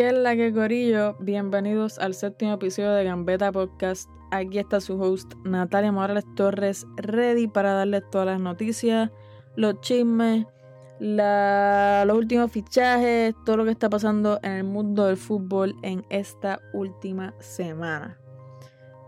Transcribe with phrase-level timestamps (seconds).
[0.00, 1.14] ¿Qué es la que?
[1.20, 4.08] Bienvenidos al séptimo episodio de Gambeta Podcast.
[4.30, 9.10] Aquí está su host Natalia Morales Torres, ready para darles todas las noticias,
[9.56, 10.46] los chismes,
[11.00, 16.60] los últimos fichajes, todo lo que está pasando en el mundo del fútbol en esta
[16.72, 18.18] última semana.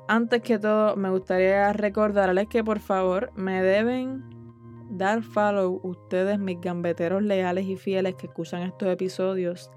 [0.08, 4.24] Antes que todo, me gustaría recordarles que por favor me deben
[4.90, 9.70] dar follow ustedes, mis gambeteros leales y fieles que escuchan estos episodios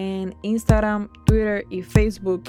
[0.00, 2.44] en Instagram, Twitter y Facebook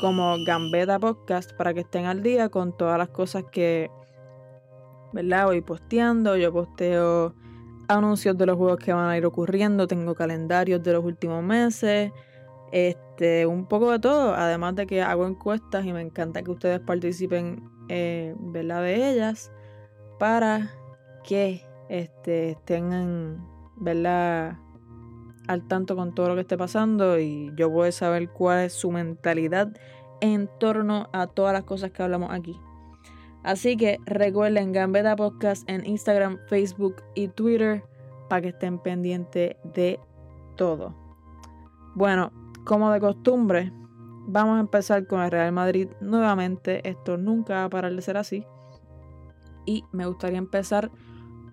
[0.00, 3.90] como Gambeta Podcast para que estén al día con todas las cosas que
[5.12, 5.46] ¿verdad?
[5.46, 6.36] voy posteando.
[6.36, 7.34] Yo posteo
[7.88, 12.10] anuncios de los juegos que van a ir ocurriendo, tengo calendarios de los últimos meses,
[12.72, 16.80] este, un poco de todo, además de que hago encuestas y me encanta que ustedes
[16.80, 18.82] participen eh, ¿verdad?
[18.82, 19.52] de ellas
[20.18, 20.72] para
[21.22, 23.38] que este, estén
[23.76, 24.58] ¿verdad?
[25.48, 28.90] Al tanto con todo lo que esté pasando y yo a saber cuál es su
[28.90, 29.68] mentalidad
[30.20, 32.58] en torno a todas las cosas que hablamos aquí.
[33.42, 37.84] Así que recuerden Gambeta Podcast en Instagram, Facebook y Twitter
[38.28, 40.00] para que estén pendientes de
[40.56, 40.94] todo.
[41.94, 42.32] Bueno,
[42.64, 43.72] como de costumbre,
[44.26, 46.88] vamos a empezar con el Real Madrid nuevamente.
[46.88, 48.44] Esto nunca va a parar de ser así.
[49.64, 50.90] Y me gustaría empezar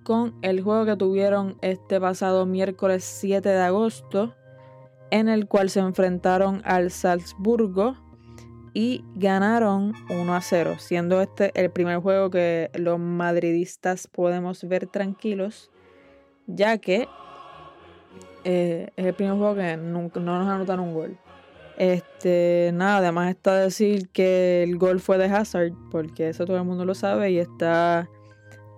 [0.03, 4.35] con el juego que tuvieron este pasado miércoles 7 de agosto,
[5.11, 7.95] en el cual se enfrentaron al Salzburgo
[8.73, 14.88] y ganaron 1 a 0, siendo este el primer juego que los madridistas podemos ver
[14.88, 15.72] tranquilos,
[16.47, 17.07] ya que
[18.44, 21.17] eh, es el primer juego que nunca, no nos anotan un gol.
[21.78, 26.63] Este, nada, además está decir que el gol fue de Hazard, porque eso todo el
[26.63, 28.09] mundo lo sabe y está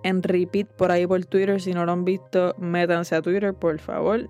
[0.05, 1.59] en repeat por ahí por Twitter.
[1.59, 4.29] Si no lo han visto, métanse a Twitter, por favor.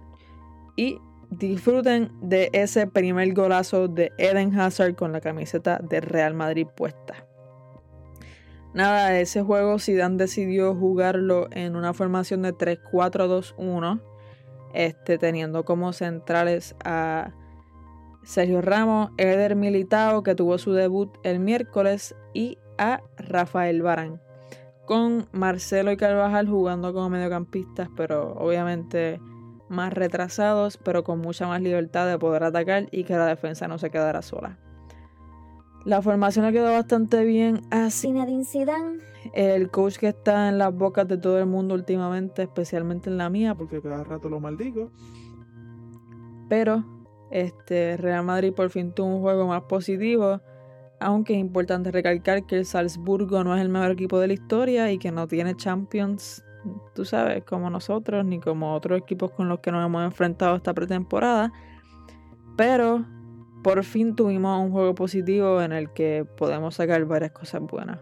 [0.77, 0.99] Y
[1.29, 7.27] disfruten de ese primer golazo de Eden Hazard con la camiseta de Real Madrid puesta.
[8.73, 14.01] Nada, ese juego Zidane decidió jugarlo en una formación de 3-4-2-1,
[14.73, 17.33] este, teniendo como centrales a
[18.23, 24.24] Sergio Ramos, Eder Militao, que tuvo su debut el miércoles, y a Rafael Barán
[24.85, 29.19] con Marcelo y Carvajal jugando como mediocampistas, pero obviamente
[29.69, 33.77] más retrasados, pero con mucha más libertad de poder atacar y que la defensa no
[33.77, 34.59] se quedara sola.
[35.85, 38.99] La formación le quedó bastante bien a Zinedine Zidane,
[39.33, 43.29] el coach que está en las bocas de todo el mundo últimamente, especialmente en la
[43.29, 44.91] mía, porque cada rato lo maldigo.
[46.49, 46.83] Pero
[47.29, 50.41] este Real Madrid por fin tuvo un juego más positivo
[50.99, 54.91] aunque es importante recalcar que el Salzburgo no es el mejor equipo de la historia
[54.91, 56.43] y que no tiene Champions,
[56.93, 60.73] tú sabes, como nosotros, ni como otros equipos con los que nos hemos enfrentado esta
[60.73, 61.51] pretemporada.
[62.57, 63.05] Pero
[63.63, 67.99] por fin tuvimos un juego positivo en el que podemos sacar varias cosas buenas.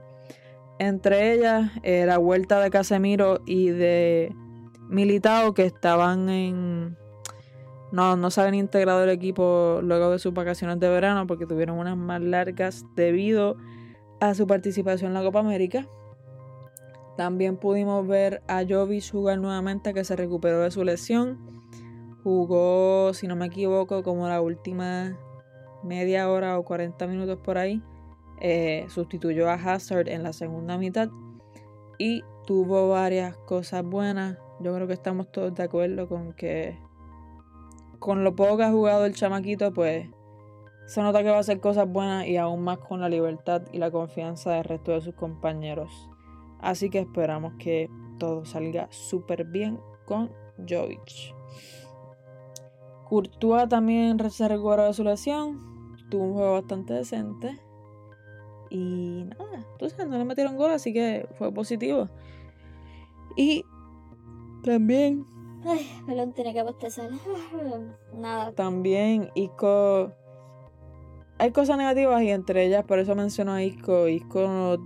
[0.80, 4.36] Entre ellas, eh, la vuelta de Casemiro y de
[4.90, 6.98] Militao que estaban en
[7.94, 11.78] no, no se habían integrado el equipo luego de sus vacaciones de verano porque tuvieron
[11.78, 13.56] unas más largas debido
[14.20, 15.88] a su participación en la Copa América.
[17.18, 21.38] También pudimos ver a Jovic jugar nuevamente que se recuperó de su lesión.
[22.24, 25.16] Jugó, si no me equivoco, como la última
[25.84, 27.80] media hora o 40 minutos por ahí.
[28.42, 31.10] Eh, sustituyó a Hazard en la segunda mitad
[32.00, 34.40] y tuvo varias cosas buenas.
[34.62, 36.75] Yo creo que estamos todos de acuerdo con que
[38.03, 40.09] con lo poco que ha jugado el chamaquito, pues
[40.88, 43.77] se nota que va a hacer cosas buenas y aún más con la libertad y
[43.77, 46.10] la confianza del resto de sus compañeros.
[46.60, 47.89] Así que esperamos que
[48.19, 50.30] todo salga súper bien con
[50.68, 51.33] Jovic.
[53.07, 55.95] Courtois también se recuperó de su lesión.
[56.10, 57.57] Tuvo un juego bastante decente.
[58.69, 62.10] Y nada, entonces no le metieron gol, así que fue positivo.
[63.38, 63.63] Y
[64.62, 65.25] también
[65.65, 67.10] Ay, Melón tiene que bostezar.
[68.13, 68.51] Nada.
[68.54, 70.12] También Isco.
[71.38, 74.07] Hay cosas negativas y entre ellas, por eso menciono a Isco.
[74.07, 74.77] Isco no,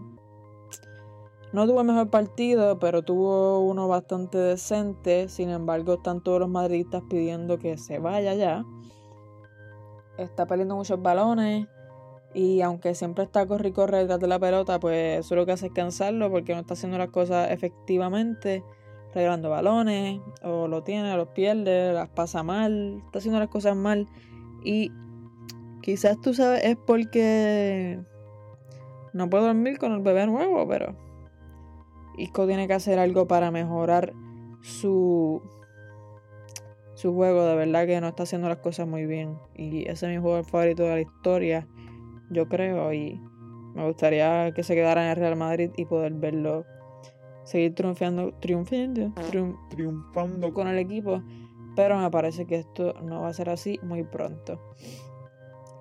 [1.54, 5.30] no tuvo el mejor partido, pero tuvo uno bastante decente.
[5.30, 8.66] Sin embargo, están todos los madridistas pidiendo que se vaya ya.
[10.18, 11.68] Está perdiendo muchos balones.
[12.34, 15.68] Y aunque siempre está corri corre detrás de la pelota, pues eso lo que hace
[15.68, 18.64] es cansarlo porque no está haciendo las cosas efectivamente
[19.18, 24.08] regalando balones, o lo tiene, los pierde, las pasa mal, está haciendo las cosas mal.
[24.64, 24.92] Y
[25.82, 28.00] quizás tú sabes, es porque
[29.14, 30.96] no puedo dormir con el bebé nuevo, pero
[32.18, 34.14] Isco tiene que hacer algo para mejorar
[34.62, 35.42] su
[36.94, 39.38] su juego, de verdad que no está haciendo las cosas muy bien.
[39.56, 41.68] Y ese es mi jugador favorito de la historia,
[42.32, 43.22] yo creo, y
[43.76, 46.66] me gustaría que se quedara en el Real Madrid y poder verlo
[47.48, 49.14] seguir triunfando, triunfando,
[49.70, 51.24] triunfando con el equipo.
[51.76, 54.60] Pero me parece que esto no va a ser así muy pronto.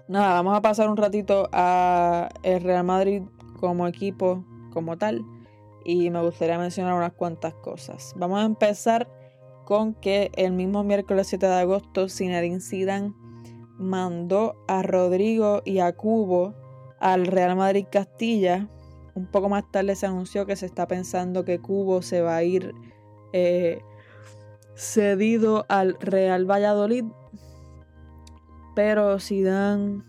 [0.08, 3.22] Nada, vamos a pasar un ratito a el Real Madrid
[3.58, 5.24] como equipo, como tal.
[5.84, 8.14] Y me gustaría mencionar unas cuantas cosas.
[8.16, 9.08] Vamos a empezar
[9.64, 13.12] con que el mismo miércoles 7 de agosto Zinedine Zidane
[13.78, 16.54] mandó a Rodrigo y a Cubo
[17.00, 18.68] al Real Madrid Castilla
[19.16, 22.42] un poco más tarde se anunció que se está pensando que Cubo se va a
[22.44, 22.74] ir
[23.32, 23.80] eh,
[24.74, 27.04] cedido al Real Valladolid.
[28.74, 30.02] Pero Zidane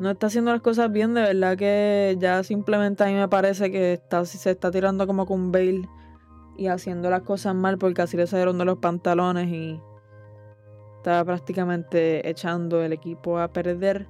[0.00, 3.70] no está haciendo las cosas bien, de verdad que ya simplemente a mí me parece
[3.70, 5.86] que está, se está tirando como con Bale
[6.56, 9.78] y haciendo las cosas mal porque así le salieron de los pantalones y
[10.96, 14.08] está prácticamente echando el equipo a perder.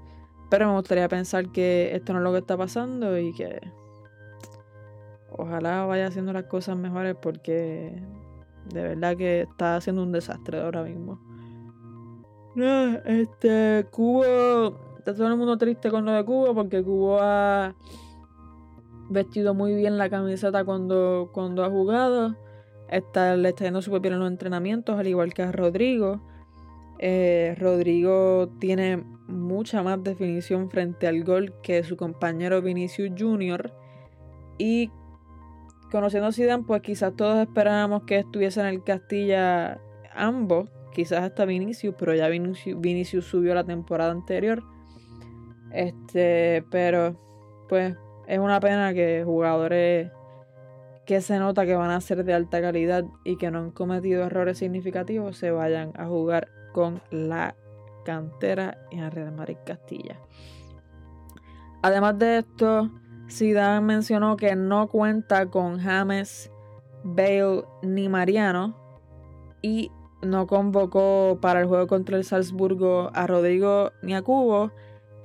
[0.51, 3.61] Pero me gustaría pensar que esto no es lo que está pasando y que
[5.31, 8.03] ojalá vaya haciendo las cosas mejores porque
[8.73, 11.21] de verdad que está haciendo un desastre ahora mismo.
[13.05, 17.75] este, Cubo, está todo el mundo triste con lo de Cubo porque Cubo ha
[19.11, 22.37] vestido muy bien la camiseta cuando, cuando ha jugado.
[22.89, 26.21] Está, le está yendo súper bien en los entrenamientos, al igual que a Rodrigo.
[26.99, 33.73] Eh, Rodrigo tiene mucha más definición frente al gol que su compañero Vinicius Jr.
[34.57, 34.91] Y
[35.91, 39.81] conociendo a Zidane, pues quizás todos esperábamos que estuviesen en el Castilla
[40.15, 44.65] ambos, quizás hasta Vinicius, pero ya Vinicius, subió la temporada anterior.
[45.73, 47.17] Este, pero
[47.69, 47.95] pues
[48.27, 50.11] es una pena que jugadores
[51.05, 54.25] que se nota que van a ser de alta calidad y que no han cometido
[54.25, 57.55] errores significativos se vayan a jugar con la
[58.09, 60.17] cantera en el Real Madrid Castilla.
[61.83, 62.91] Además de esto,
[63.31, 66.51] Zidane mencionó que no cuenta con James,
[67.05, 68.75] Bale ni Mariano
[69.61, 74.73] y no convocó para el juego contra el Salzburgo a Rodrigo ni a Cubo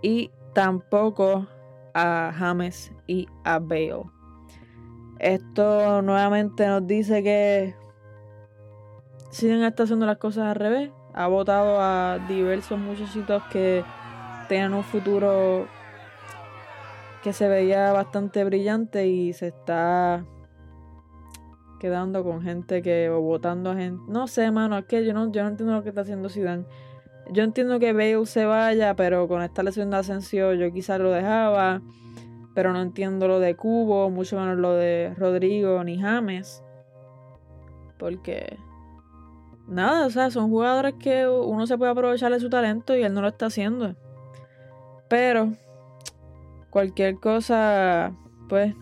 [0.02, 1.48] y tampoco
[1.94, 4.04] a James y a Bale.
[5.20, 7.76] Esto nuevamente nos dice que
[9.32, 13.84] Zidane está haciendo las cosas al revés ha votado a diversos muchachitos que
[14.48, 15.68] tenían un futuro
[17.24, 20.26] que se veía bastante brillante y se está
[21.80, 24.02] quedando con gente que o votando a gente.
[24.08, 26.66] No sé mano es que yo no yo no entiendo lo que está haciendo Zidane.
[27.32, 31.12] Yo entiendo que Bale se vaya pero con esta lesión de ascensión yo quizás lo
[31.12, 31.82] dejaba
[32.54, 36.64] pero no entiendo lo de Cubo mucho menos lo de Rodrigo ni James
[37.98, 38.58] porque
[39.68, 43.14] nada, o sea, son jugadores que uno se puede aprovechar de su talento y él
[43.14, 43.96] no lo está haciendo.
[45.10, 45.54] Pero
[46.70, 48.16] cualquier cosa,
[48.50, 48.76] pues,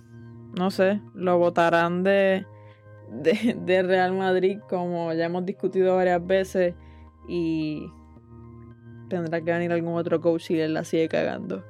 [0.58, 2.46] no sé, lo votarán de,
[3.12, 6.76] de, Real Madrid como ya hemos discutido varias veces
[7.28, 7.86] y
[9.10, 11.64] tendrá que venir algún otro coach y él la sigue cagando.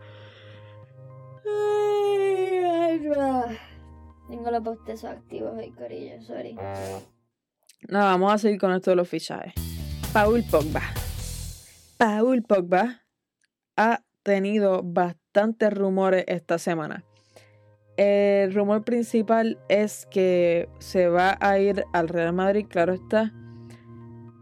[4.30, 6.58] Tengo los bostezos activos, el corillo, sorry.
[7.90, 9.54] Nada, vamos a seguir con esto de los fichajes.
[10.14, 10.82] Paul Pogba.
[11.98, 13.02] Paul Pogba
[13.76, 17.04] ha tenido bastantes rumores esta semana.
[17.98, 23.34] El rumor principal es que se va a ir al Real Madrid, claro está,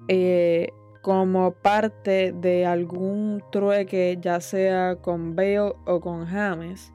[0.08, 0.70] eh,
[1.02, 6.94] como parte de algún trueque, ya sea con Bale o con James.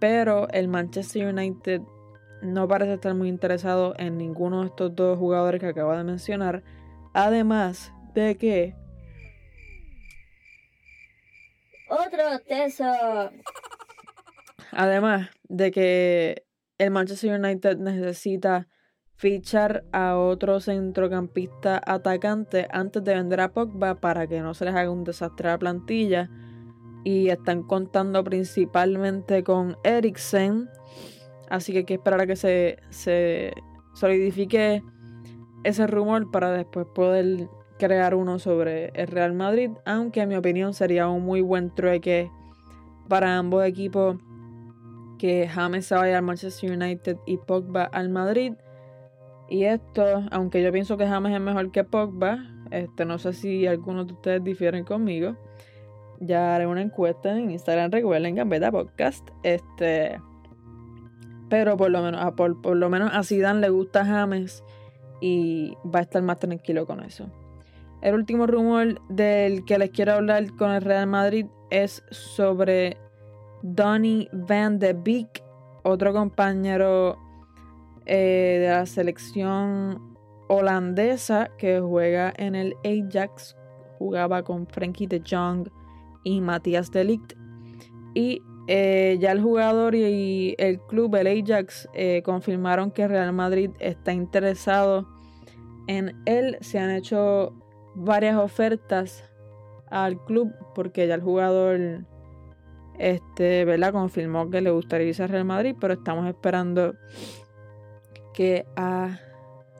[0.00, 1.82] Pero el Manchester United
[2.42, 6.62] no parece estar muy interesado en ninguno de estos dos jugadores que acabo de mencionar.
[7.12, 8.74] Además de que...
[11.88, 12.84] Otro teso.
[14.72, 16.46] Además de que
[16.78, 18.68] el Manchester United necesita
[19.14, 24.74] fichar a otro centrocampista atacante antes de vender a Pogba para que no se les
[24.74, 26.30] haga un desastre a la plantilla.
[27.04, 30.68] Y están contando principalmente con Eriksen
[31.48, 33.52] Así que hay que esperar a que se, se
[33.94, 34.82] solidifique
[35.64, 37.48] ese rumor para después poder
[37.78, 39.70] crear uno sobre el Real Madrid.
[39.84, 42.30] Aunque en mi opinión sería un muy buen trueque
[43.08, 44.16] para ambos equipos
[45.18, 48.54] que James se vaya al Manchester United y Pogba al Madrid.
[49.48, 52.38] Y esto, aunque yo pienso que James es mejor que Pogba,
[52.70, 55.36] este, no sé si algunos de ustedes difieren conmigo.
[56.20, 59.28] Ya haré una encuesta en Instagram, recuerden Gambeta Podcast.
[59.42, 60.18] Este,
[61.48, 64.64] pero por lo menos a, por, lo menos a Zidane le gusta James
[65.20, 67.30] y va a estar más tranquilo con eso.
[68.02, 72.96] El último rumor del que les quiero hablar con el Real Madrid es sobre
[73.62, 75.42] Donny van de Beek,
[75.82, 77.18] otro compañero
[78.04, 80.16] eh, de la selección
[80.48, 83.56] holandesa que juega en el Ajax.
[83.98, 85.68] Jugaba con Frankie de Jong
[86.22, 87.32] y Matías de Ligt.
[88.14, 93.70] Y eh, ya el jugador y el club, el Ajax, eh, confirmaron que Real Madrid
[93.78, 95.06] está interesado
[95.86, 96.58] en él.
[96.60, 97.54] Se han hecho
[97.94, 99.24] varias ofertas
[99.88, 102.04] al club porque ya el jugador
[102.98, 103.92] este, ¿verdad?
[103.92, 106.94] confirmó que le gustaría irse a Real Madrid, pero estamos esperando
[108.34, 109.20] que a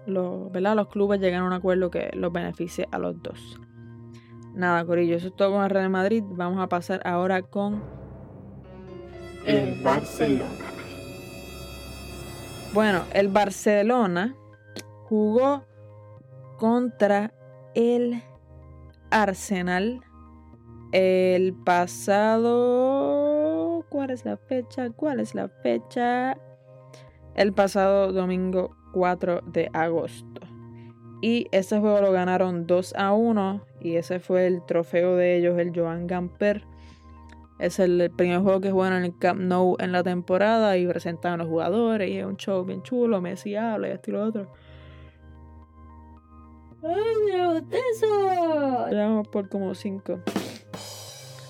[0.07, 3.59] los, los clubes lleguen a un acuerdo que los beneficie a los dos.
[4.55, 6.23] Nada, Corillo, eso es todo con el Real Madrid.
[6.27, 7.83] Vamos a pasar ahora con
[9.47, 10.45] el Barcelona.
[12.75, 14.35] Bueno, el Barcelona
[15.05, 15.65] jugó
[16.59, 17.33] contra
[17.75, 18.23] el
[19.11, 20.03] Arsenal
[20.93, 23.05] el pasado...
[23.89, 24.91] ¿Cuál es la fecha?
[24.91, 26.37] ¿Cuál es la fecha?
[27.35, 30.41] El pasado domingo 4 de agosto.
[31.23, 33.65] Y ese juego lo ganaron 2 a 1.
[33.81, 36.67] Y ese fue el trofeo de ellos, el Joan Gamper.
[37.59, 40.77] Es el primer juego que juegan en el Camp Nou en la temporada.
[40.77, 42.11] Y presentan a los jugadores.
[42.11, 43.21] Y es un show bien chulo.
[43.21, 44.53] Messi habla y esto y lo otro.
[46.83, 47.63] ¡Ay,
[47.95, 48.89] eso!
[48.91, 50.21] Llevamos por como 5.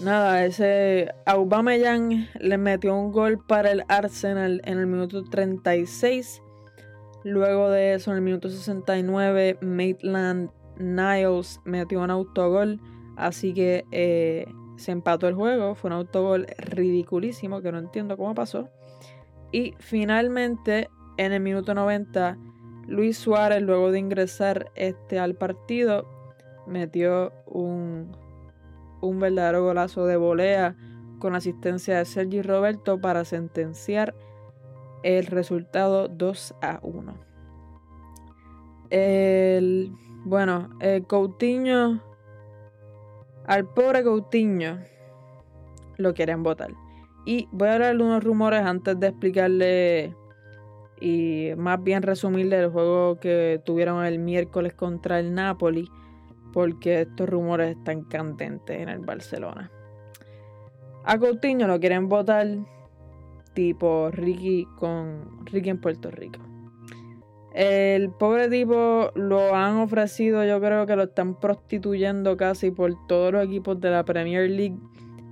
[0.01, 6.43] Nada, ese Aubameyang le metió un gol para el Arsenal en el minuto 36.
[7.25, 12.81] Luego de eso, en el minuto 69, Maitland Niles metió un autogol.
[13.17, 15.75] Así que eh, se empató el juego.
[15.75, 18.69] Fue un autogol ridiculísimo que no entiendo cómo pasó.
[19.53, 22.37] Y finalmente, en el minuto 90,
[22.87, 26.07] Luis Suárez, luego de ingresar este, al partido,
[26.67, 28.17] metió un
[29.01, 30.77] un verdadero golazo de volea
[31.19, 34.15] con asistencia de Sergi Roberto para sentenciar
[35.03, 37.15] el resultado 2 a 1.
[38.91, 39.93] El,
[40.25, 42.03] bueno, el Coutinho,
[43.47, 44.79] al pobre Coutinho,
[45.97, 46.73] lo quieren votar.
[47.25, 50.15] Y voy a hablar de unos rumores antes de explicarle
[51.01, 55.91] y más bien resumirle el juego que tuvieron el miércoles contra el Napoli
[56.53, 59.71] porque estos rumores están candentes en el Barcelona.
[61.05, 62.47] A Coutinho lo quieren votar
[63.55, 66.46] tipo Ricky con Ricky en Puerto Rico.
[67.57, 73.33] El pobre tipo lo han ofrecido, yo creo que lo están prostituyendo casi por todos
[73.33, 74.77] los equipos de la Premier League.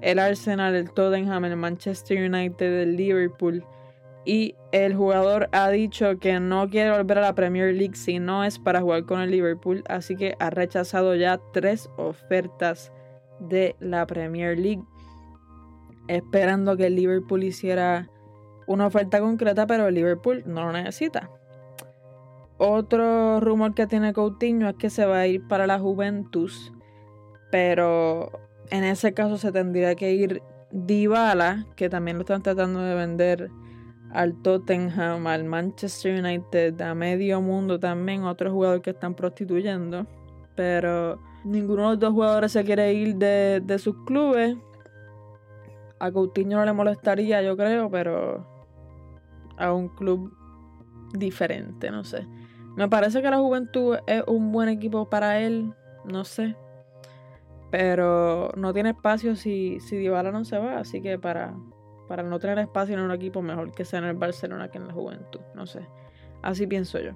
[0.00, 3.62] El Arsenal, el Tottenham, el Manchester United, el Liverpool.
[4.25, 8.43] Y el jugador ha dicho que no quiere volver a la Premier League si no
[8.43, 12.90] es para jugar con el Liverpool, así que ha rechazado ya tres ofertas
[13.38, 14.83] de la Premier League,
[16.09, 18.09] esperando que el Liverpool hiciera
[18.66, 21.28] una oferta concreta, pero el Liverpool no lo necesita.
[22.56, 26.73] Otro rumor que tiene Coutinho es que se va a ir para la Juventus,
[27.50, 28.30] pero
[28.70, 33.50] en ese caso se tendría que ir Dybala, que también lo están tratando de vender
[34.12, 40.06] al Tottenham, al Manchester United, a medio mundo también, otros jugadores que están prostituyendo.
[40.54, 44.56] Pero ninguno de los dos jugadores se quiere ir de, de sus clubes.
[45.99, 48.46] A Coutinho no le molestaría, yo creo, pero
[49.56, 50.32] a un club
[51.12, 52.26] diferente, no sé.
[52.76, 55.73] Me parece que la Juventud es un buen equipo para él,
[56.04, 56.57] no sé.
[57.71, 61.54] Pero no tiene espacio si, si no se va, así que para,
[62.09, 64.88] para no tener espacio en un equipo mejor que sea en el Barcelona que en
[64.88, 65.40] la Juventud.
[65.54, 65.87] No sé.
[66.43, 67.12] Así pienso yo.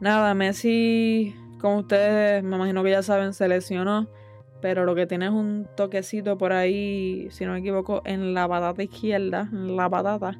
[0.00, 4.08] Nada, Messi, como ustedes me imagino que ya saben, se lesionó.
[4.60, 8.46] Pero lo que tiene es un toquecito por ahí, si no me equivoco, en la
[8.46, 9.48] patata izquierda.
[9.52, 10.38] En la patata.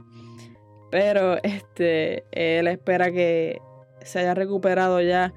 [0.90, 3.61] Pero este, él espera que
[4.04, 5.32] se haya recuperado ya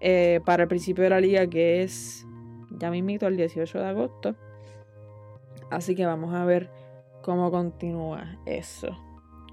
[0.00, 2.26] eh, para el principio de la liga, que es
[2.70, 4.34] ya mismito el 18 de agosto.
[5.70, 6.70] Así que vamos a ver
[7.22, 8.88] cómo continúa eso.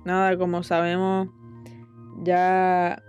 [0.04, 1.30] Nada, como sabemos,
[2.24, 3.02] ya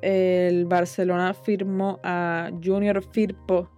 [0.00, 3.70] el Barcelona firmó a Junior Firpo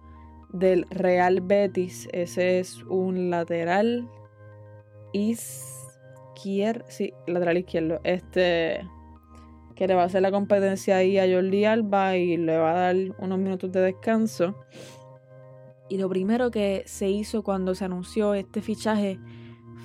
[0.49, 2.07] del Real Betis.
[2.11, 4.09] Ese es un lateral
[5.13, 6.85] izquierdo.
[6.87, 7.99] Sí, lateral izquierdo.
[8.03, 8.87] Este.
[9.75, 12.93] Que le va a hacer la competencia ahí a Jordi Alba y le va a
[12.93, 14.55] dar unos minutos de descanso.
[15.89, 19.19] Y lo primero que se hizo cuando se anunció este fichaje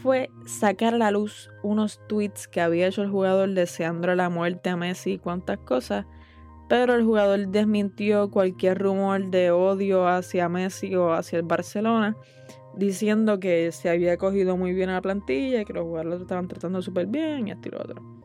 [0.03, 4.71] fue sacar a la luz unos tweets que había hecho el jugador deseando la muerte
[4.71, 6.07] a Messi y cuantas cosas,
[6.69, 12.17] pero el jugador desmintió cualquier rumor de odio hacia Messi o hacia el Barcelona,
[12.77, 16.23] diciendo que se había cogido muy bien a la plantilla y que los jugadores lo
[16.23, 18.20] estaban tratando súper bien y esto y lo otro.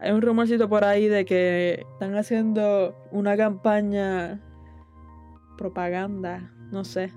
[0.00, 4.40] Hay un rumorcito por ahí de que están haciendo una campaña
[5.56, 7.12] propaganda, no sé.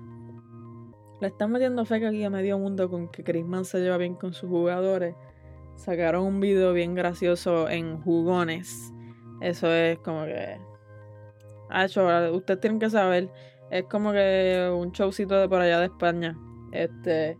[1.20, 4.32] Le están metiendo fe aquí a medio mundo con que Griezmann se lleva bien con
[4.32, 5.14] sus jugadores.
[5.74, 8.92] Sacaron un video bien gracioso en jugones
[9.40, 10.58] eso es como que.
[11.70, 11.86] Ah,
[12.32, 13.30] ustedes tienen que saber.
[13.70, 16.36] Es como que un showcito de por allá de España.
[16.72, 17.38] Este.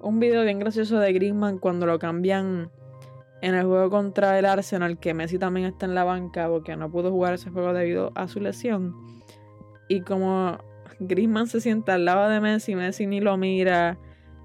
[0.00, 2.70] Un video bien gracioso de Griezmann cuando lo cambian
[3.42, 4.98] en el juego contra el Arsenal.
[4.98, 8.28] Que Messi también está en la banca porque no pudo jugar ese juego debido a
[8.28, 8.94] su lesión.
[9.88, 10.58] Y como
[11.00, 13.98] Griezmann se sienta al lado de Messi, Messi ni lo mira.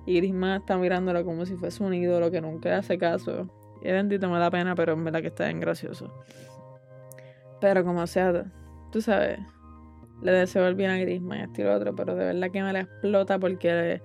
[0.06, 3.50] Y Griezmann está mirándolo como si fuese un ídolo que nunca hace caso.
[3.82, 6.14] Y bendito me da pena, pero en verdad que está bien gracioso.
[7.60, 8.46] Pero como sea,
[8.92, 9.40] tú sabes,
[10.22, 12.62] le deseo el bien a Griezmann y esto y lo otro, pero de verdad que
[12.62, 14.02] me la explota porque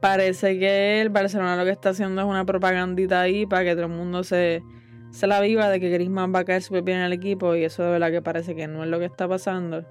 [0.00, 3.84] parece que el Barcelona lo que está haciendo es una propagandita ahí para que todo
[3.84, 4.62] el mundo se,
[5.10, 7.64] se la viva de que Griezmann va a caer súper bien en el equipo y
[7.64, 9.84] eso de verdad que parece que no es lo que está pasando.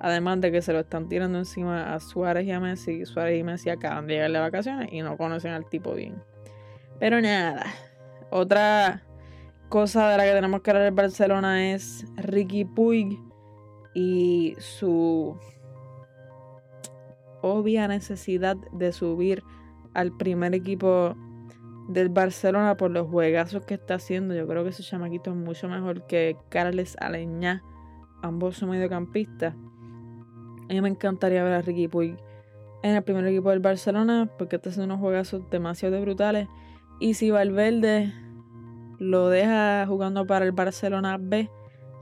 [0.00, 3.06] Además de que se lo están tirando encima a Suárez y a Messi.
[3.06, 6.22] Suárez y Messi acaban de llegar de vacaciones y no conocen al tipo bien.
[6.98, 7.64] Pero nada.
[8.30, 9.02] Otra
[9.68, 13.18] cosa de la que tenemos que hablar en Barcelona es Ricky Puig
[13.94, 15.38] y su
[17.44, 19.44] obvia necesidad de subir
[19.92, 21.14] al primer equipo
[21.88, 24.34] del Barcelona por los juegazos que está haciendo.
[24.34, 27.62] Yo creo que ese chamaquito es mucho mejor que Carles Aleñá,
[28.22, 29.54] ambos son mediocampistas.
[29.54, 32.16] A mí me encantaría ver a Ricky Puig
[32.82, 36.48] en el primer equipo del Barcelona porque está haciendo unos juegazos demasiado brutales.
[36.98, 38.14] Y si Valverde
[38.98, 41.50] lo deja jugando para el Barcelona B,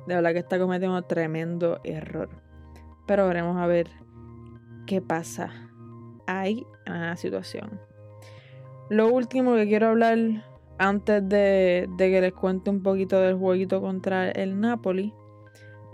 [0.07, 2.29] de verdad que está cometiendo un tremendo error.
[3.09, 3.89] Pero veremos a ver
[4.87, 5.51] qué pasa
[6.27, 7.81] en la situación.
[8.89, 10.19] Lo último que quiero hablar
[10.79, 15.15] antes de, de, que les cuente un poquito del jueguito contra el Napoli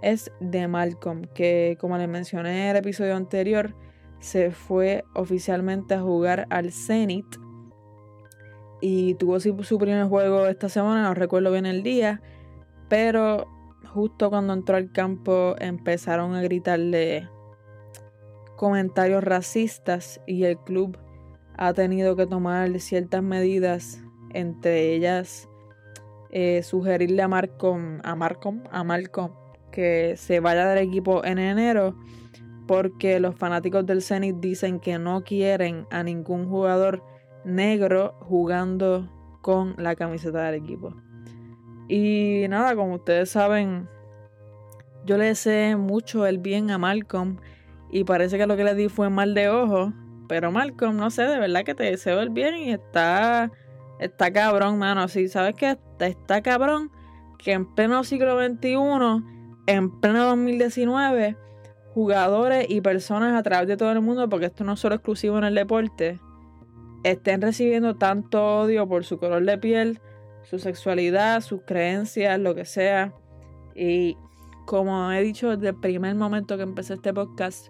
[0.02, 3.74] es de Malcolm, que como les mencioné en el episodio anterior,
[4.20, 7.26] se fue oficialmente a jugar al Zenit
[8.80, 12.22] y tuvo su primer juego esta semana, no recuerdo bien el día,
[12.88, 13.46] pero
[13.92, 17.28] justo cuando entró al campo empezaron a gritarle
[18.58, 20.98] comentarios racistas y el club
[21.56, 24.02] ha tenido que tomar ciertas medidas,
[24.34, 25.48] entre ellas
[26.30, 29.32] eh, sugerirle a Marcom, a Marcom, a Malcolm
[29.70, 31.96] que se vaya del equipo en enero
[32.66, 37.02] porque los fanáticos del Zenit dicen que no quieren a ningún jugador
[37.44, 39.08] negro jugando
[39.40, 40.94] con la camiseta del equipo.
[41.88, 43.88] Y nada, como ustedes saben,
[45.06, 47.38] yo le sé mucho el bien a Malcolm
[47.90, 49.92] y parece que lo que le di fue mal de ojo.
[50.28, 53.50] Pero Malcolm, no sé, de verdad que te deseo el bien y está,
[53.98, 55.08] está cabrón, mano.
[55.08, 55.78] Sí, ¿sabes qué?
[55.98, 56.90] Está, cabrón
[57.38, 59.24] que en pleno siglo XXI,
[59.66, 61.36] en pleno 2019,
[61.94, 65.38] jugadores y personas a través de todo el mundo, porque esto no es solo exclusivo
[65.38, 66.20] en el deporte,
[67.04, 70.00] estén recibiendo tanto odio por su color de piel,
[70.42, 73.12] su sexualidad, sus creencias, lo que sea.
[73.74, 74.16] Y
[74.68, 77.68] como he dicho desde el primer momento que empecé este podcast,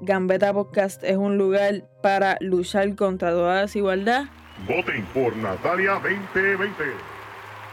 [0.00, 4.26] Gambeta Podcast es un lugar para luchar contra toda desigualdad.
[4.68, 6.72] Voten por Natalia 2020.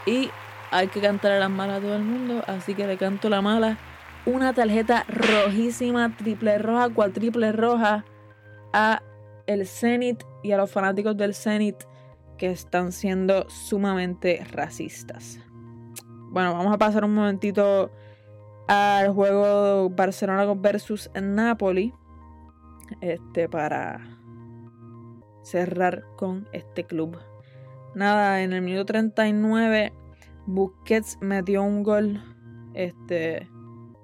[0.06, 0.28] Y
[0.72, 3.40] hay que cantar a las malas a todo el mundo, así que le canto la
[3.42, 3.78] mala.
[4.24, 8.04] Una tarjeta rojísima, triple roja, cuatriple roja
[8.72, 9.00] a
[9.46, 11.76] el Zenit y a los fanáticos del Zenit
[12.38, 15.38] que están siendo sumamente racistas.
[16.36, 17.90] Bueno, vamos a pasar un momentito
[18.68, 21.94] al juego Barcelona versus Napoli.
[23.00, 24.18] Este para
[25.42, 27.16] cerrar con este club.
[27.94, 29.94] Nada, en el minuto 39
[30.44, 32.22] Busquets metió un gol
[32.74, 33.48] este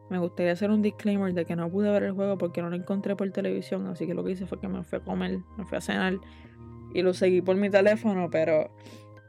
[0.09, 2.77] me gustaría hacer un disclaimer de que no pude ver el juego porque no lo
[2.77, 5.66] encontré por televisión, así que lo que hice fue que me fui a comer, me
[5.66, 6.14] fui a cenar
[6.95, 8.71] y lo seguí por mi teléfono, pero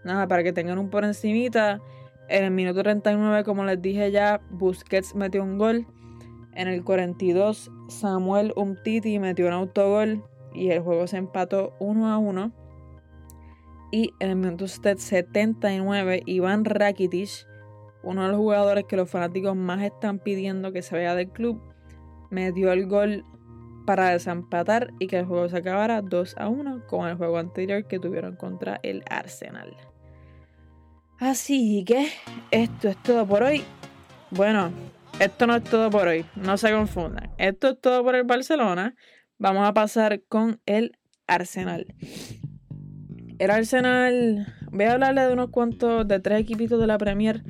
[0.06, 1.82] nada, para que tengan un por encimita,
[2.30, 5.88] en el minuto 39, como les dije ya, Busquets metió un gol.
[6.54, 12.18] En el 42, Samuel Umtiti metió un autogol y el juego se empató 1 a
[12.18, 12.52] 1.
[13.92, 17.48] Y en el minuto 79, Iván Rakitic
[18.04, 21.62] uno de los jugadores que los fanáticos más están pidiendo que se vaya del club,
[22.30, 23.26] me dio el gol
[23.86, 27.86] para desempatar y que el juego se acabara 2 a 1 con el juego anterior
[27.88, 29.76] que tuvieron contra el Arsenal.
[31.24, 32.10] Así que
[32.52, 33.64] esto es todo por hoy.
[34.30, 34.72] Bueno,
[35.22, 37.32] esto no es todo por hoy, no se confundan.
[37.38, 38.94] Esto es todo por el Barcelona.
[39.38, 41.96] Vamos a pasar con el Arsenal.
[43.40, 47.42] El Arsenal, voy a hablarle de unos cuantos, de tres equipitos de la Premier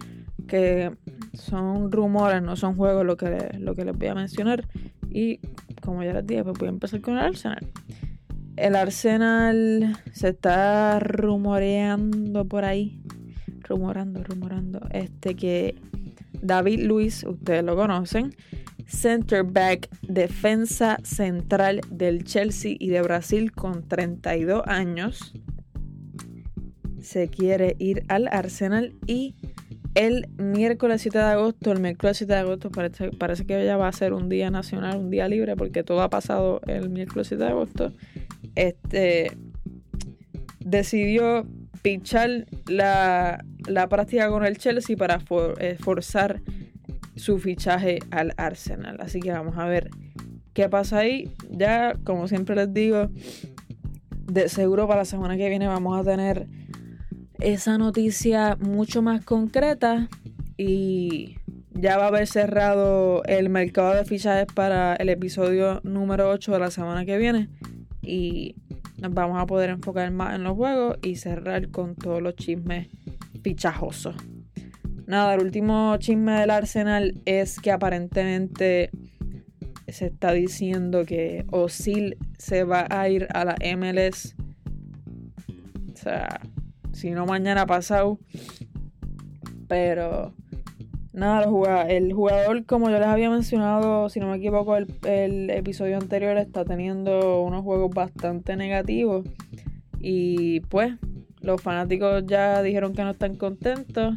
[0.48, 0.96] que
[1.34, 4.68] son rumores, no son juegos lo que, lo que les voy a mencionar.
[5.10, 5.40] Y
[5.82, 7.68] como ya les dije, pues voy a empezar con el Arsenal.
[8.56, 13.02] El Arsenal se está rumoreando por ahí.
[13.64, 14.82] Rumorando, rumorando.
[14.92, 15.76] Este que
[16.42, 18.36] David Luis, ustedes lo conocen.
[18.86, 25.34] Center back, defensa central del Chelsea y de Brasil con 32 años.
[27.02, 29.36] Se quiere ir al Arsenal y
[29.96, 33.88] el miércoles 7 de agosto, el miércoles 7 de agosto parece, parece que ya va
[33.88, 37.44] a ser un día nacional, un día libre, porque todo ha pasado el miércoles 7
[37.44, 37.94] de agosto.
[38.56, 39.32] Este
[40.60, 41.48] decidió
[41.84, 43.46] pichar la,
[43.90, 45.20] práctica con el Chelsea para
[45.60, 46.42] eh, forzar
[47.16, 48.98] su fichaje al Arsenal.
[49.00, 49.90] Así que vamos a ver
[50.54, 51.32] qué pasa ahí.
[51.50, 53.10] Ya, como siempre les digo,
[54.32, 56.48] de seguro para la semana que viene vamos a tener
[57.40, 60.08] esa noticia mucho más concreta
[60.58, 61.38] y
[61.72, 66.60] ya va a haber cerrado el mercado de fichajes para el episodio número 8 de
[66.60, 67.50] la semana que viene
[68.02, 68.56] y
[68.98, 72.88] nos vamos a poder enfocar más en los juegos y cerrar con todos los chismes
[73.44, 74.16] fichajosos.
[75.06, 78.90] Nada, el último chisme del Arsenal es que aparentemente
[79.88, 84.36] se está diciendo que Osil se va a ir a la MLS.
[85.94, 86.42] O sea,
[86.94, 88.18] si no mañana pasado.
[89.68, 90.34] Pero
[91.12, 91.44] nada,
[91.90, 96.38] el jugador, como yo les había mencionado, si no me equivoco, el, el episodio anterior
[96.38, 99.26] está teniendo unos juegos bastante negativos.
[100.00, 100.94] Y pues,
[101.44, 104.16] los fanáticos ya dijeron que no están contentos.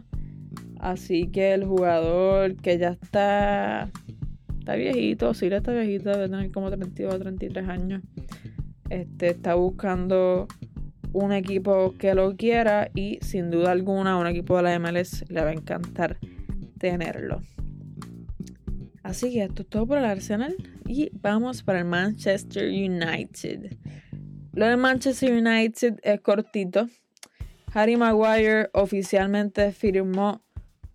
[0.79, 3.91] Así que el jugador que ya está,
[4.59, 8.03] está viejito, sí está viejito, debe tener como 32 o 33 años.
[8.89, 10.47] Este, está buscando
[11.13, 15.41] un equipo que lo quiera y sin duda alguna un equipo de la MLS le
[15.41, 16.19] va a encantar
[16.79, 17.41] tenerlo.
[19.03, 20.55] Así que esto es todo por el Arsenal
[20.87, 23.77] y vamos para el Manchester United.
[24.53, 26.89] Lo del Manchester United es cortito.
[27.77, 30.41] Harry Maguire oficialmente firmó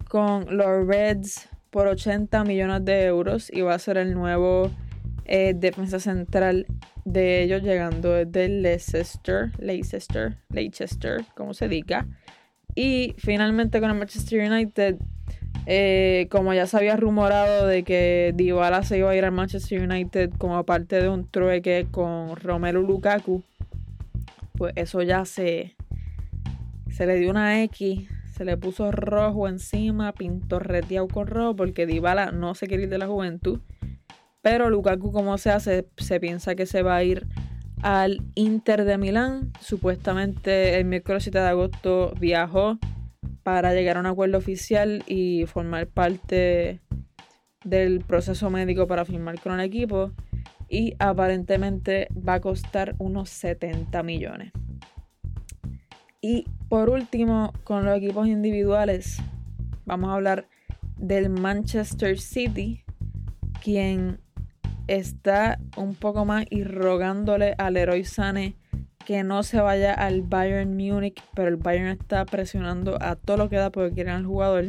[0.09, 4.71] con los Reds por 80 millones de euros y va a ser el nuevo
[5.25, 6.65] eh, defensa central
[7.05, 12.07] de ellos llegando desde Leicester, Leicester, Leicester, como se diga.
[12.73, 14.95] Y finalmente con el Manchester United,
[15.67, 19.83] eh, como ya se había rumorado de que Dybala se iba a ir al Manchester
[19.87, 23.43] United como parte de un trueque con Romelu Lukaku,
[24.57, 25.75] pues eso ya se,
[27.01, 32.31] se le dio una X, se le puso rojo encima, pintorreteado con rojo, porque Dybala
[32.31, 33.59] no se quiere ir de la juventud.
[34.43, 37.25] Pero Lukaku, como se hace, se piensa que se va a ir
[37.81, 39.51] al Inter de Milán.
[39.61, 42.77] Supuestamente el miércoles 7 de agosto viajó
[43.41, 46.81] para llegar a un acuerdo oficial y formar parte
[47.63, 50.11] del proceso médico para firmar con el equipo.
[50.69, 54.51] Y aparentemente va a costar unos 70 millones.
[56.21, 59.17] Y por último, con los equipos individuales,
[59.85, 60.47] vamos a hablar
[60.97, 62.83] del Manchester City,
[63.63, 64.19] quien
[64.87, 68.55] está un poco más y rogándole al héroe Sane
[69.05, 73.49] que no se vaya al Bayern Múnich, pero el Bayern está presionando a todo lo
[73.49, 74.65] que da porque quieren al jugador.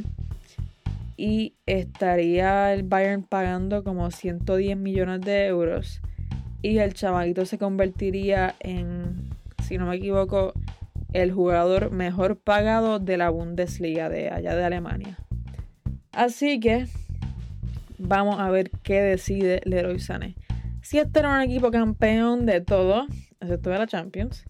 [1.16, 6.00] Y estaría el Bayern pagando como 110 millones de euros.
[6.62, 9.28] Y el chamaguito se convertiría en,
[9.62, 10.54] si no me equivoco,
[11.12, 15.18] el jugador mejor pagado de la Bundesliga de allá de Alemania.
[16.12, 16.86] Así que
[18.04, 20.34] Vamos a ver qué decide Leroy Sané.
[20.80, 23.06] Si este era un equipo campeón de todo,
[23.40, 24.44] excepto de la Champions,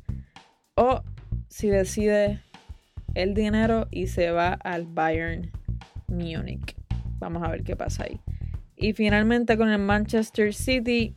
[0.74, 1.02] o
[1.48, 2.40] si decide
[3.14, 5.50] el dinero y se va al Bayern
[6.08, 6.74] Múnich.
[7.18, 8.20] Vamos a ver qué pasa ahí.
[8.74, 11.14] Y finalmente con el Manchester City,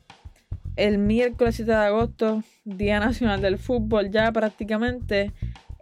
[0.76, 5.32] el miércoles 7 de agosto, Día Nacional del Fútbol, ya prácticamente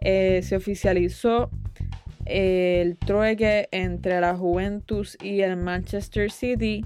[0.00, 1.50] eh, se oficializó
[2.26, 6.84] el trueque entre la Juventus y el Manchester City,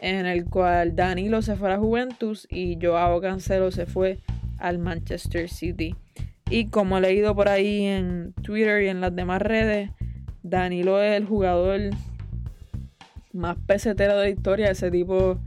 [0.00, 4.18] en el cual Danilo se fue a la Juventus y Joao Cancelo se fue
[4.58, 5.96] al Manchester City.
[6.50, 9.90] Y como he leído por ahí en Twitter y en las demás redes,
[10.42, 11.80] Danilo es el jugador
[13.32, 14.70] más pesetero de la historia.
[14.70, 15.38] Ese tipo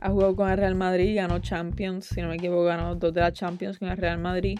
[0.00, 3.20] ha jugado con el Real Madrid, ganó Champions, si no me equivoco, ganó dos de
[3.20, 4.58] las Champions con el Real Madrid.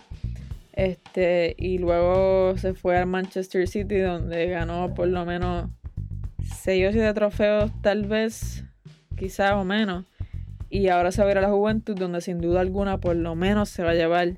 [0.73, 5.69] Este, y luego se fue al Manchester City, donde ganó por lo menos
[6.63, 8.65] 6 o 7 trofeos tal vez,
[9.17, 10.05] quizá o menos.
[10.69, 13.35] Y ahora se va a ir a la Juventud, donde sin duda alguna por lo
[13.35, 14.35] menos se va a llevar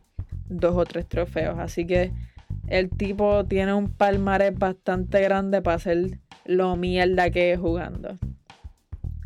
[0.48, 1.58] dos o tres trofeos.
[1.58, 2.12] Así que
[2.68, 8.18] el tipo tiene un palmarés bastante grande para ser lo mierda que es jugando.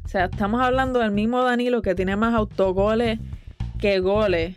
[0.07, 3.19] O sea, estamos hablando del mismo Danilo que tiene más autogoles
[3.81, 4.55] que goles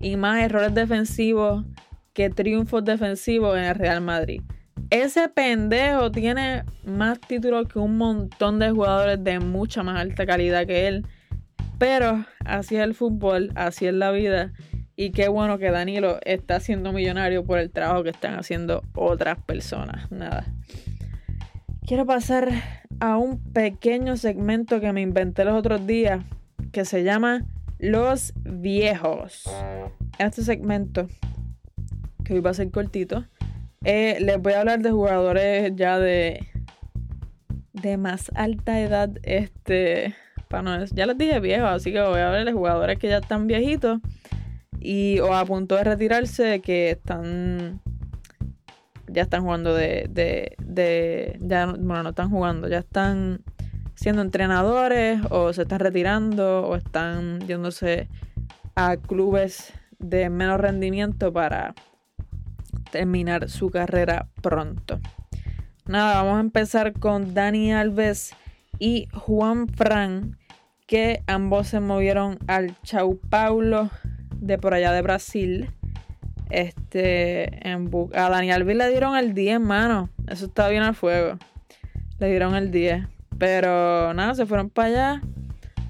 [0.00, 1.66] y más errores defensivos
[2.14, 4.40] que triunfos defensivos en el Real Madrid.
[4.88, 10.66] Ese pendejo tiene más títulos que un montón de jugadores de mucha más alta calidad
[10.66, 11.04] que él.
[11.78, 14.54] Pero así es el fútbol, así es la vida.
[14.96, 19.36] Y qué bueno que Danilo está siendo millonario por el trabajo que están haciendo otras
[19.44, 20.10] personas.
[20.10, 20.46] Nada.
[21.86, 22.50] Quiero pasar
[22.98, 26.24] a un pequeño segmento que me inventé los otros días
[26.72, 27.46] que se llama
[27.78, 29.44] Los Viejos.
[30.18, 31.06] Este segmento,
[32.24, 33.24] que hoy va a ser cortito,
[33.84, 36.44] eh, les voy a hablar de jugadores ya de,
[37.72, 39.10] de más alta edad.
[39.22, 40.16] Este,
[40.48, 43.18] para no, ya les dije viejos, así que voy a hablar de jugadores que ya
[43.18, 44.00] están viejitos
[44.80, 47.80] y o a punto de retirarse que están
[49.16, 53.42] ya están jugando de, de, ya bueno no están jugando ya están
[53.94, 58.08] siendo entrenadores o se están retirando o están yéndose
[58.74, 61.74] a clubes de menos rendimiento para
[62.90, 65.00] terminar su carrera pronto.
[65.86, 68.34] Nada, vamos a empezar con Dani Alves
[68.78, 70.36] y Juan Fran,
[70.86, 73.88] que ambos se movieron al Chau Paulo
[74.34, 75.70] de por allá de Brasil.
[76.50, 80.10] Este, en a Daniel Alves le dieron el 10, mano.
[80.28, 81.38] Eso está bien al fuego.
[82.18, 83.06] Le dieron el 10.
[83.38, 85.22] Pero nada, se fueron para allá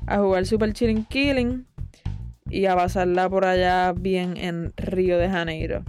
[0.06, 1.66] a jugar Super Chilling Killing
[2.48, 5.84] y a pasarla por allá bien en Río de Janeiro.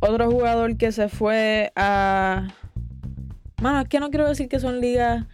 [0.00, 2.48] Otro jugador que se fue a.
[3.60, 5.24] Mano, es que no quiero decir que son ligas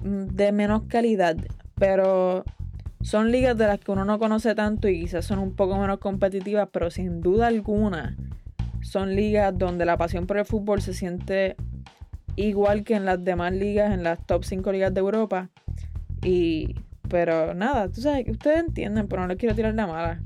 [0.00, 1.36] de menos calidad,
[1.74, 2.44] pero
[3.06, 6.00] son ligas de las que uno no conoce tanto y quizás son un poco menos
[6.00, 8.16] competitivas, pero sin duda alguna
[8.82, 11.54] son ligas donde la pasión por el fútbol se siente
[12.34, 15.50] igual que en las demás ligas, en las top 5 ligas de Europa.
[16.24, 16.74] Y,
[17.08, 20.20] pero nada, tú sabes, que ustedes entienden, pero no les quiero tirar la mala.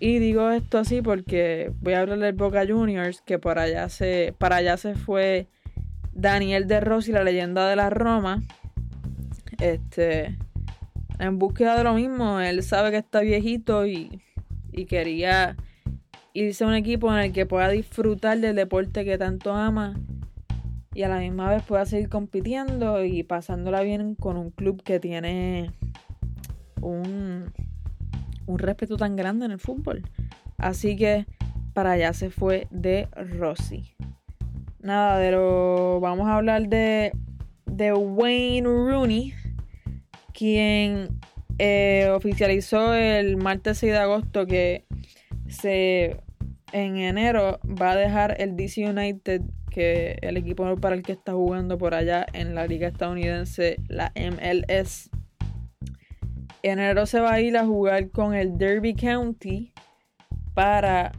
[0.00, 4.34] Y digo esto así porque voy a hablar del Boca Juniors, que por allá se,
[4.38, 5.46] para allá se fue
[6.14, 8.42] Daniel de Rossi, la leyenda de la Roma.
[9.60, 10.38] Este,
[11.24, 12.40] en búsqueda de lo mismo.
[12.40, 14.20] Él sabe que está viejito y,
[14.88, 15.56] quería
[16.32, 19.94] irse a un equipo en el que pueda disfrutar del deporte que tanto ama
[20.92, 24.98] y a la misma vez pueda seguir compitiendo y pasándola bien con un club que
[24.98, 25.70] tiene
[26.80, 27.52] un,
[28.46, 30.02] un respeto tan grande en el fútbol.
[30.58, 31.26] Así que
[31.72, 33.08] para allá se fue de
[33.38, 33.94] Rossi.
[34.80, 37.12] Nada, pero vamos a hablar de,
[37.64, 39.34] de Wayne Rooney
[40.34, 41.08] quien
[41.58, 44.84] eh, oficializó el martes 6 de agosto que
[45.48, 46.20] se
[46.72, 51.32] en enero va a dejar el DC United, que el equipo para el que está
[51.32, 55.08] jugando por allá en la liga estadounidense, la MLS.
[56.64, 59.72] En enero se va a ir a jugar con el Derby County
[60.54, 61.12] para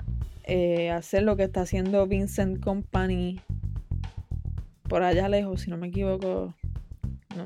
[0.43, 3.39] eh, hacer lo que está haciendo Vincent Company
[4.89, 6.53] por allá lejos, si no me equivoco,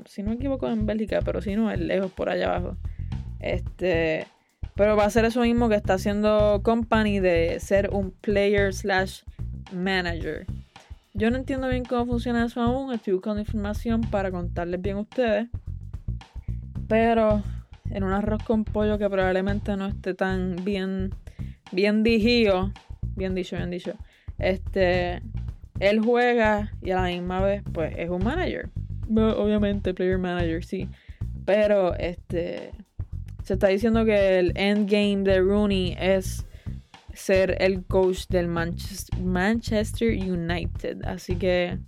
[0.05, 2.77] si no me equivoco en Bélgica, pero si no, es lejos por allá abajo.
[3.39, 4.25] Este,
[4.75, 9.21] pero va a ser eso mismo que está haciendo Company de ser un player slash
[9.73, 10.45] manager.
[11.13, 15.01] Yo no entiendo bien cómo funciona eso aún, estoy buscando información para contarles bien a
[15.01, 15.47] ustedes.
[16.87, 17.43] Pero
[17.89, 21.13] en un arroz con pollo que probablemente no esté tan bien,
[21.71, 22.71] bien dicho,
[23.15, 23.93] bien dicho, bien dicho.
[24.37, 25.21] Este,
[25.79, 28.69] él juega y a la misma vez, pues es un manager
[29.09, 30.87] obviamente, player manager, sí.
[31.45, 32.71] Pero este
[33.43, 36.45] se está diciendo que el endgame de Rooney es
[37.13, 41.03] ser el coach del Manchester United.
[41.03, 41.79] Así que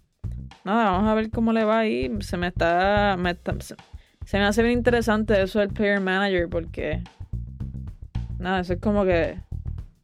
[0.65, 2.11] nada, vamos a ver cómo le va ahí.
[2.21, 3.15] Se me está,
[4.25, 7.03] se, me hace bien interesante eso del player manager porque
[8.39, 9.37] nada, eso es como que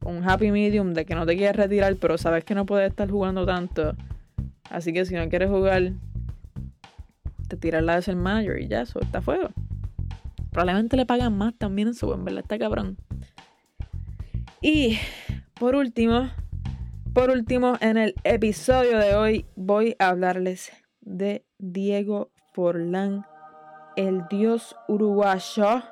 [0.06, 3.10] un happy medium de que no te quieres retirar, pero sabes que no puedes estar
[3.10, 3.96] jugando tanto.
[4.70, 5.92] Así que si no quieres jugar,
[7.48, 9.50] te tiras la de ser manager y ya, suelta fuego.
[10.52, 12.98] Probablemente le pagan más también en su en verdad está cabrón.
[14.62, 14.98] Y
[15.60, 16.30] por último,
[17.14, 23.26] por último, en el episodio de hoy voy a hablarles de Diego Forlán,
[23.96, 25.84] el dios uruguayo,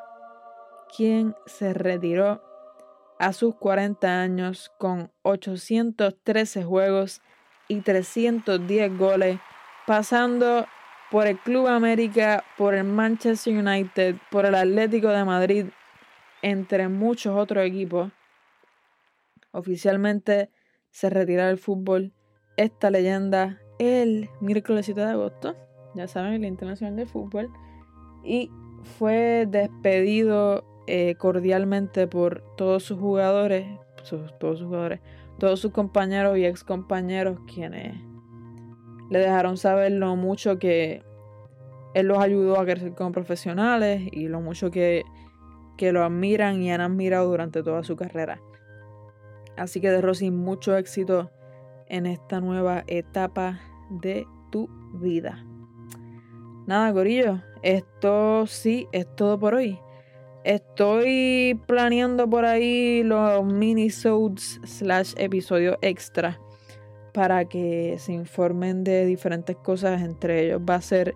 [0.95, 2.43] quien se retiró
[3.17, 7.21] a sus 40 años con 813 juegos
[7.67, 9.39] y 310 goles,
[9.87, 10.65] pasando
[11.11, 15.65] por el Club América, por el Manchester United, por el Atlético de Madrid,
[16.41, 18.11] entre muchos otros equipos.
[19.51, 20.49] Oficialmente
[20.89, 22.13] se retira del fútbol
[22.57, 25.55] esta leyenda el miércoles 7 de agosto,
[25.95, 27.49] ya saben, el Internacional de Fútbol,
[28.23, 28.49] y
[28.97, 33.65] fue despedido eh, cordialmente por todos sus jugadores,
[34.07, 35.01] todos sus jugadores,
[35.39, 37.95] todos sus compañeros y ex compañeros quienes
[39.09, 41.03] le dejaron saber lo mucho que
[41.93, 45.03] él los ayudó a crecer como profesionales y lo mucho que,
[45.77, 48.41] que lo admiran y han admirado durante toda su carrera.
[49.57, 51.31] Así que de Rossi mucho éxito
[51.87, 54.67] en esta nueva etapa de tu
[54.99, 55.45] vida.
[56.67, 59.79] Nada, Corillo, esto sí es todo por hoy.
[60.43, 66.39] Estoy planeando por ahí los minisodes slash episodios extra
[67.15, 70.01] para que se informen de diferentes cosas.
[70.01, 71.15] Entre ellos va a ser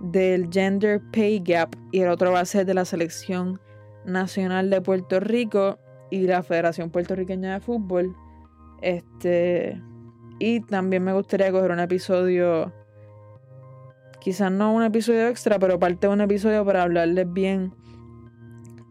[0.00, 3.60] del Gender Pay Gap y el otro va a ser de la Selección
[4.06, 5.78] Nacional de Puerto Rico
[6.12, 8.14] y la Federación Puertorriqueña de Fútbol.
[8.82, 9.82] Este,
[10.38, 12.72] y también me gustaría coger un episodio,
[14.20, 17.74] quizás no un episodio extra, pero parte de un episodio para hablarles bien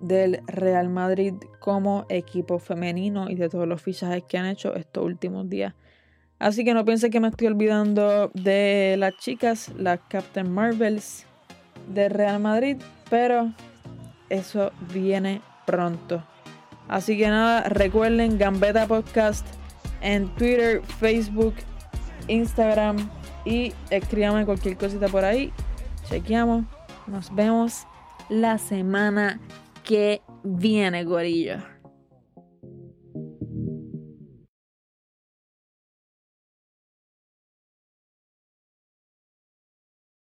[0.01, 5.05] del Real Madrid como equipo femenino y de todos los fichajes que han hecho estos
[5.05, 5.75] últimos días.
[6.41, 11.27] Así que no piensen que me estoy olvidando de las chicas, las Captain Marvels
[11.93, 12.77] de Real Madrid,
[13.11, 13.53] pero
[14.27, 16.23] eso viene pronto.
[16.87, 19.45] Así que nada, recuerden Gambeta Podcast
[20.01, 21.53] en Twitter, Facebook,
[22.27, 23.07] Instagram
[23.45, 25.53] y escríbame cualquier cosita por ahí.
[26.09, 26.65] Chequeamos.
[27.05, 27.85] Nos vemos
[28.29, 29.39] la semana
[29.83, 31.70] que viene, gorillo.